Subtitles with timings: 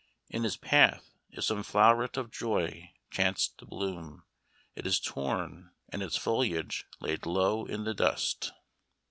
[0.31, 4.23] In his path, if some flowret of joy chanced to bloom,
[4.73, 8.51] It is torn and its foliage laid low in the dust."